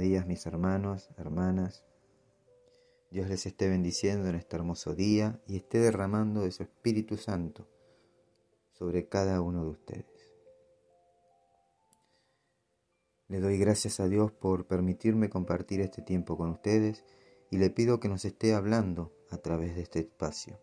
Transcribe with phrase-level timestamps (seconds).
[0.00, 1.84] días mis hermanos, hermanas.
[3.10, 7.68] Dios les esté bendiciendo en este hermoso día y esté derramando de su Espíritu Santo
[8.72, 10.06] sobre cada uno de ustedes.
[13.28, 17.04] Le doy gracias a Dios por permitirme compartir este tiempo con ustedes
[17.50, 20.58] y le pido que nos esté hablando a través de este espacio.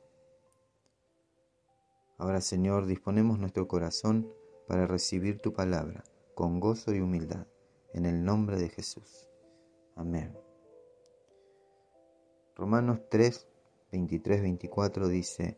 [2.18, 4.34] Ahora Señor, disponemos nuestro corazón
[4.68, 7.48] para recibir tu palabra con gozo y humildad,
[7.94, 9.27] en el nombre de Jesús.
[9.98, 10.32] Amén.
[12.56, 13.48] Romanos 3,
[13.92, 15.58] 23, 24 dice,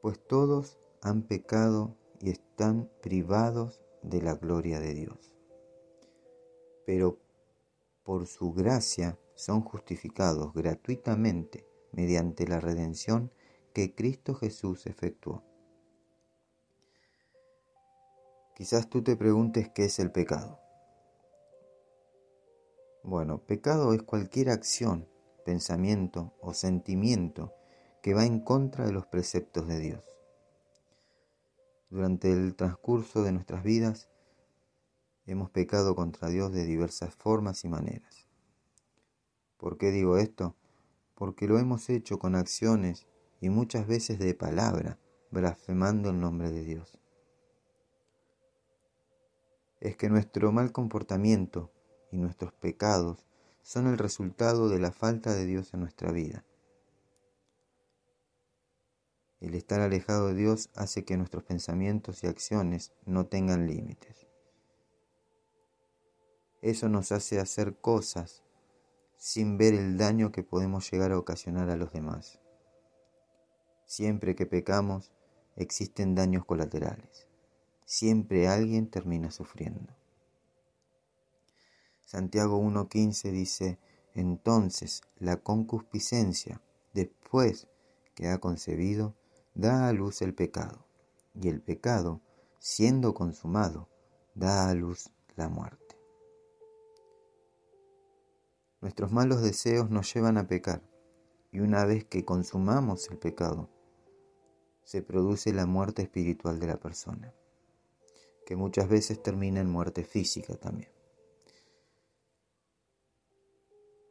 [0.00, 5.34] pues todos han pecado y están privados de la gloria de Dios.
[6.86, 7.18] Pero
[8.04, 13.32] por su gracia son justificados gratuitamente mediante la redención
[13.74, 15.42] que Cristo Jesús efectuó.
[18.54, 20.61] Quizás tú te preguntes qué es el pecado.
[23.04, 25.08] Bueno, pecado es cualquier acción
[25.44, 27.52] pensamiento o sentimiento
[28.00, 30.04] que va en contra de los preceptos de Dios.
[31.90, 34.08] Durante el transcurso de nuestras vidas
[35.26, 38.26] hemos pecado contra Dios de diversas formas y maneras.
[39.56, 40.56] ¿Por qué digo esto?
[41.14, 43.06] Porque lo hemos hecho con acciones
[43.40, 44.98] y muchas veces de palabra,
[45.30, 46.98] blasfemando el nombre de Dios.
[49.80, 51.70] Es que nuestro mal comportamiento
[52.12, 53.24] y nuestros pecados
[53.62, 56.44] son el resultado de la falta de Dios en nuestra vida.
[59.40, 64.28] El estar alejado de Dios hace que nuestros pensamientos y acciones no tengan límites.
[66.60, 68.44] Eso nos hace hacer cosas
[69.16, 72.40] sin ver el daño que podemos llegar a ocasionar a los demás.
[73.84, 75.12] Siempre que pecamos
[75.56, 77.26] existen daños colaterales.
[77.84, 80.01] Siempre alguien termina sufriendo.
[82.12, 83.78] Santiago 1.15 dice,
[84.12, 86.60] entonces la concupiscencia,
[86.92, 87.68] después
[88.14, 89.14] que ha concebido,
[89.54, 90.84] da a luz el pecado,
[91.34, 92.20] y el pecado,
[92.58, 93.88] siendo consumado,
[94.34, 95.98] da a luz la muerte.
[98.82, 100.82] Nuestros malos deseos nos llevan a pecar,
[101.50, 103.70] y una vez que consumamos el pecado,
[104.84, 107.32] se produce la muerte espiritual de la persona,
[108.44, 110.91] que muchas veces termina en muerte física también.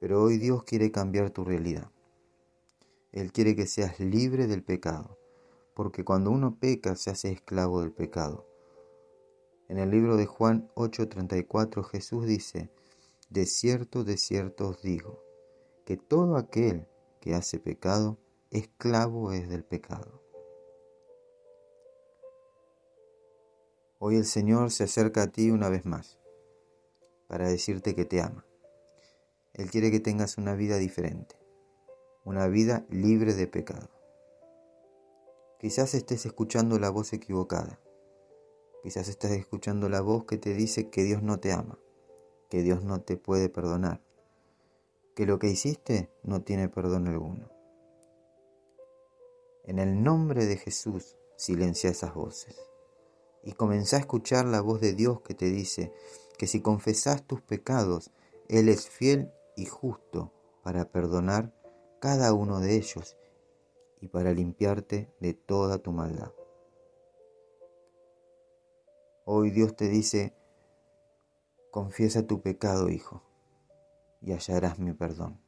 [0.02, 1.92] Pero hoy Dios quiere cambiar tu realidad.
[3.12, 5.20] Él quiere que seas libre del pecado,
[5.76, 8.48] porque cuando uno peca se hace esclavo del pecado.
[9.70, 12.72] En el libro de Juan 8:34 Jesús dice,
[13.30, 15.24] De cierto, de cierto os digo,
[15.86, 16.88] que todo aquel
[17.20, 18.18] que hace pecado,
[18.50, 20.20] esclavo es del pecado.
[24.00, 26.18] Hoy el Señor se acerca a ti una vez más
[27.28, 28.48] para decirte que te ama
[29.62, 31.36] él quiere que tengas una vida diferente,
[32.24, 33.90] una vida libre de pecado.
[35.60, 37.80] Quizás estés escuchando la voz equivocada.
[38.82, 41.78] Quizás estés escuchando la voz que te dice que Dios no te ama,
[42.50, 44.02] que Dios no te puede perdonar,
[45.16, 47.52] que lo que hiciste no tiene perdón alguno.
[49.66, 52.60] En el nombre de Jesús, silencia esas voces
[53.44, 55.92] y comenzá a escuchar la voz de Dios que te dice
[56.38, 58.12] que si confesás tus pecados,
[58.48, 60.32] Él es fiel y justo
[60.64, 61.54] para perdonar
[62.00, 63.18] cada uno de ellos
[64.00, 66.32] y para limpiarte de toda tu maldad.
[69.26, 70.34] Hoy Dios te dice,
[71.70, 73.22] confiesa tu pecado, hijo,
[74.22, 75.40] y hallarás mi perdón.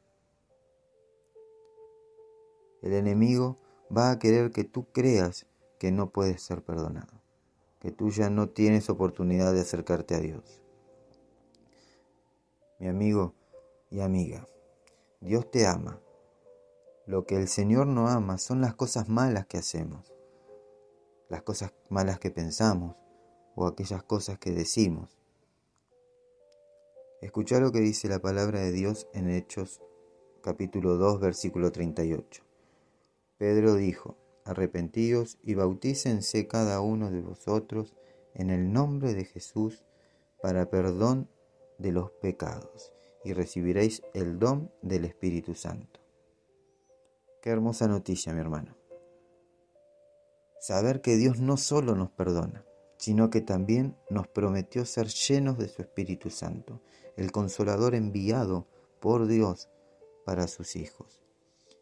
[2.82, 3.58] El enemigo
[3.94, 5.46] va a querer que tú creas
[5.78, 7.20] que no puedes ser perdonado,
[7.80, 10.62] que tú ya no tienes oportunidad de acercarte a Dios.
[12.78, 13.34] Mi amigo,
[13.94, 14.44] y amiga,
[15.20, 16.00] Dios te ama.
[17.06, 20.12] Lo que el Señor no ama son las cosas malas que hacemos,
[21.28, 22.96] las cosas malas que pensamos
[23.54, 25.16] o aquellas cosas que decimos.
[27.20, 29.80] Escucha lo que dice la palabra de Dios en Hechos
[30.42, 32.42] capítulo 2 versículo 38.
[33.38, 37.94] Pedro dijo, arrepentíos y bautícense cada uno de vosotros
[38.34, 39.84] en el nombre de Jesús
[40.42, 41.28] para perdón
[41.78, 42.93] de los pecados
[43.24, 46.00] y recibiréis el don del Espíritu Santo.
[47.42, 48.76] Qué hermosa noticia, mi hermano.
[50.60, 52.64] Saber que Dios no solo nos perdona,
[52.96, 56.80] sino que también nos prometió ser llenos de su Espíritu Santo,
[57.16, 58.66] el consolador enviado
[59.00, 59.68] por Dios
[60.24, 61.22] para sus hijos.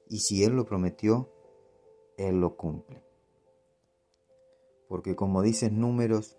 [0.08, 1.32] Y si Él lo prometió,
[2.16, 3.04] Él lo cumple.
[4.88, 6.38] Porque como dice Números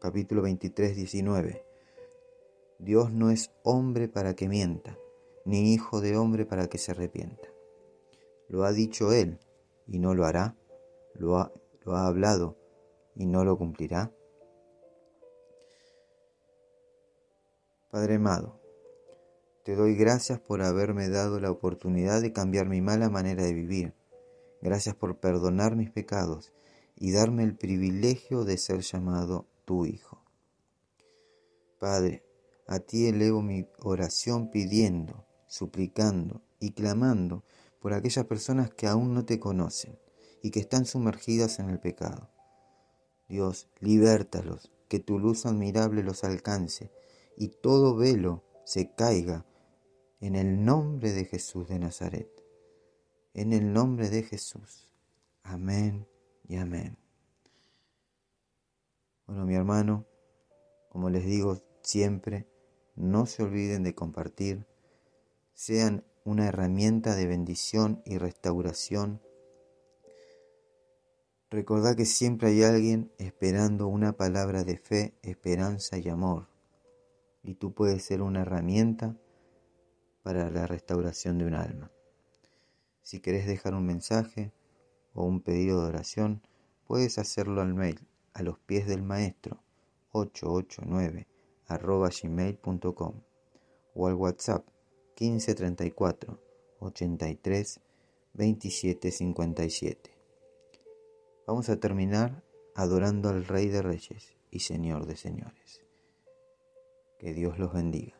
[0.00, 1.63] capítulo 23, 19,
[2.78, 4.98] Dios no es hombre para que mienta,
[5.44, 7.48] ni hijo de hombre para que se arrepienta.
[8.48, 9.38] Lo ha dicho Él
[9.86, 10.56] y no lo hará,
[11.14, 12.56] lo ha, lo ha hablado
[13.14, 14.12] y no lo cumplirá.
[17.90, 18.60] Padre amado,
[19.64, 23.94] te doy gracias por haberme dado la oportunidad de cambiar mi mala manera de vivir.
[24.60, 26.52] Gracias por perdonar mis pecados
[26.96, 30.22] y darme el privilegio de ser llamado tu Hijo.
[31.78, 32.23] Padre,
[32.66, 37.44] a ti elevo mi oración pidiendo, suplicando y clamando
[37.80, 39.98] por aquellas personas que aún no te conocen
[40.42, 42.30] y que están sumergidas en el pecado.
[43.28, 46.90] Dios, libértalos, que tu luz admirable los alcance
[47.36, 49.44] y todo velo se caiga
[50.20, 52.30] en el nombre de Jesús de Nazaret.
[53.34, 54.88] En el nombre de Jesús.
[55.42, 56.06] Amén
[56.46, 56.96] y amén.
[59.26, 60.06] Bueno, mi hermano,
[60.88, 62.46] como les digo siempre,
[62.96, 64.66] no se olviden de compartir,
[65.52, 69.20] sean una herramienta de bendición y restauración.
[71.50, 76.48] Recordad que siempre hay alguien esperando una palabra de fe, esperanza y amor.
[77.42, 79.16] Y tú puedes ser una herramienta
[80.22, 81.90] para la restauración de un alma.
[83.02, 84.52] Si querés dejar un mensaje
[85.12, 86.42] o un pedido de oración,
[86.86, 89.62] puedes hacerlo al mail a los pies del maestro
[90.12, 91.33] 889
[91.66, 93.14] arroba gmail.com
[93.94, 94.66] o al WhatsApp
[95.18, 96.38] 1534
[96.80, 97.80] 83
[98.34, 100.10] 27 57.
[101.46, 102.42] Vamos a terminar
[102.74, 105.82] adorando al Rey de Reyes y Señor de Señores.
[107.18, 108.18] Que Dios los bendiga.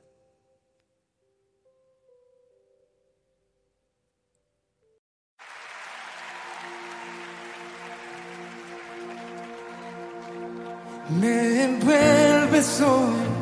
[11.20, 13.33] Me envuelves hoy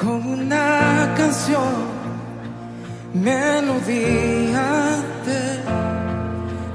[0.00, 1.74] con una canción,
[3.12, 4.66] melodía
[5.26, 5.42] de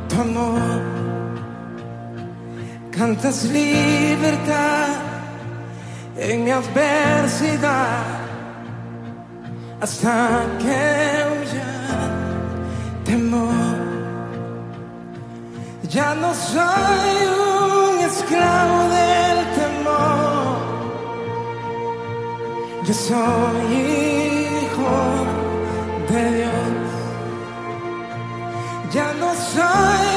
[0.08, 0.82] tu amor.
[2.92, 4.90] Cantas libertad
[6.18, 8.04] en mi adversidad
[9.82, 10.80] hasta que
[11.32, 11.74] huya
[13.04, 13.76] temor.
[15.90, 17.16] Ya no soy
[17.90, 19.65] un esclavo del temor.
[22.94, 24.94] Soy hijo
[26.10, 26.52] de Dios.
[28.94, 30.16] Ya no soy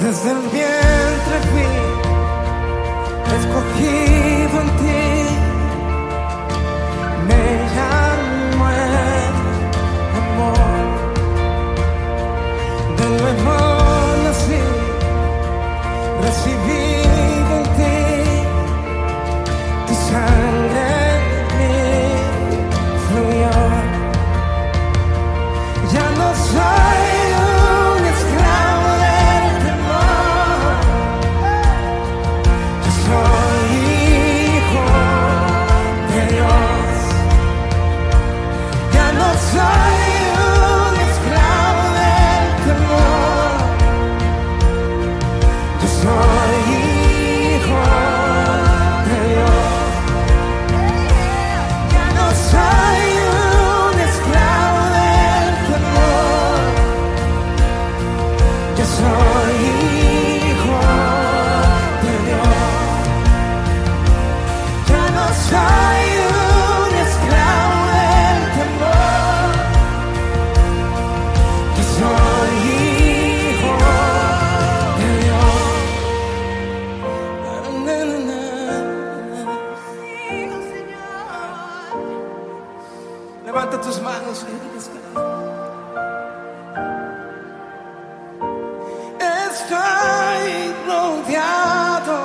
[0.00, 1.62] Desde el vientre fui
[3.36, 5.33] escogido en ti.
[83.54, 84.54] Levanta tus manos y
[89.48, 92.18] Estoy rodeado.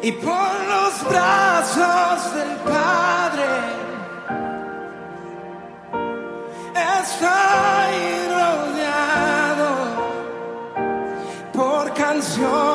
[0.00, 3.48] Y por los brazos del Padre.
[7.02, 7.98] Estoy
[8.38, 9.70] rodeado
[11.52, 12.67] por canciones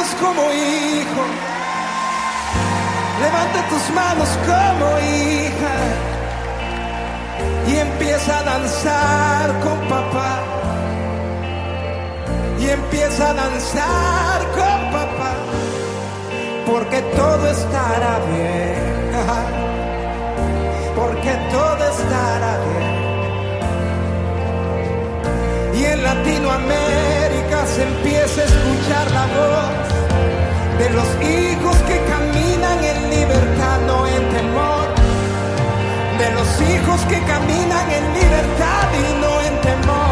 [0.00, 1.22] manos como hijo.
[3.20, 5.74] Levanta tus manos como hija.
[7.68, 10.42] Y empieza a danzar con papá.
[12.58, 15.32] Y empieza a danzar con papá.
[16.66, 19.10] Porque todo estará bien.
[20.96, 23.00] Porque todo estará bien.
[25.74, 27.19] Y en Latinoamérica
[27.70, 29.70] apenas empiece a escuchar la voz
[30.78, 34.88] de los hijos que caminan en libertad, no en temor.
[36.18, 40.09] De los hijos que caminan en libertad y no en temor.